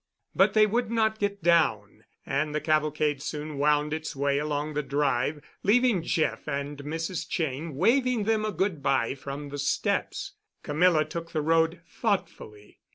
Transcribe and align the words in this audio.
But 0.33 0.55
they 0.55 0.65
would 0.65 0.89
not 0.89 1.19
get 1.19 1.43
down, 1.43 2.05
and 2.25 2.55
the 2.55 2.59
cavalcade 2.59 3.21
soon 3.21 3.59
wound 3.59 3.93
its 3.93 4.15
way 4.15 4.39
along 4.39 4.73
the 4.73 4.81
drive, 4.81 5.43
leaving 5.61 6.01
Jeff 6.01 6.47
and 6.47 6.79
Mrs. 6.79 7.29
Cheyne 7.29 7.75
waving 7.75 8.23
them 8.23 8.43
a 8.43 8.51
good 8.51 8.81
by 8.81 9.13
from 9.13 9.49
the 9.49 9.59
steps. 9.59 10.31
Camilla 10.63 11.05
took 11.05 11.33
the 11.33 11.41
road 11.43 11.81
thoughtfully. 11.87 12.79